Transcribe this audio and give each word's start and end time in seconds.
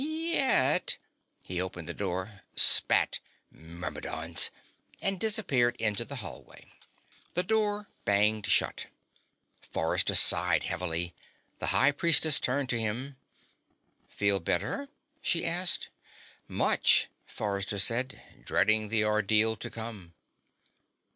Yet..." 0.03 0.97
He 1.47 1.61
opened 1.61 1.87
the 1.87 1.93
door, 1.93 2.41
spat: 2.55 3.19
"Myrmidons!" 3.51 4.49
and 4.99 5.19
disappeared 5.19 5.75
into 5.75 6.03
the 6.03 6.15
hallway. 6.25 6.71
The 7.35 7.43
door 7.43 7.87
banged 8.03 8.47
shut. 8.47 8.87
Forrester 9.61 10.15
sighed 10.15 10.63
heavily. 10.63 11.13
The 11.59 11.67
High 11.67 11.91
Priestess 11.91 12.39
turned 12.39 12.69
to 12.69 12.79
him. 12.79 13.17
"Feel 14.09 14.39
better?" 14.39 14.89
she 15.21 15.45
asked. 15.45 15.89
"Much," 16.47 17.07
Forrester 17.27 17.77
said, 17.77 18.19
dreading 18.43 18.87
the 18.89 19.05
ordeal 19.05 19.55
to 19.57 19.69
come. 19.69 20.15